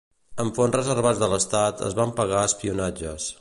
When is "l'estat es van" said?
1.33-2.15